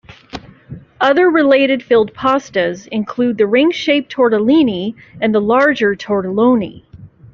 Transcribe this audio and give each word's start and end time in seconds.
Other 0.99 1.29
related 1.29 1.83
filled 1.83 2.15
pastas 2.15 2.87
include 2.87 3.37
the 3.37 3.45
ring-shaped 3.45 4.11
tortellini 4.11 4.95
and 5.21 5.31
the 5.35 5.39
larger 5.39 5.93
tortelloni. 5.95 6.83